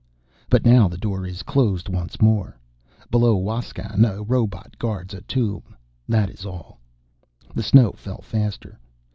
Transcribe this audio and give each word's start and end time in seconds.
But 0.49 0.65
now 0.65 0.87
the 0.87 0.97
door 0.97 1.27
is 1.27 1.43
closed 1.43 1.87
once 1.87 2.19
more. 2.19 2.57
Below 3.11 3.37
Huascan 3.39 4.03
a 4.03 4.23
robot 4.23 4.75
guards 4.79 5.13
a 5.13 5.21
tomb, 5.21 5.75
that 6.09 6.27
is 6.31 6.43
all. 6.43 6.79
The 7.53 7.61
snow 7.61 7.91
fell 7.91 8.21
faster. 8.21 8.79